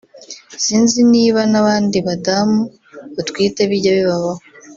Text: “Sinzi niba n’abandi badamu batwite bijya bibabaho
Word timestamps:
“Sinzi 0.63 0.99
niba 1.13 1.41
n’abandi 1.51 1.97
badamu 2.07 2.59
batwite 3.15 3.61
bijya 3.69 3.91
bibabaho 3.97 4.41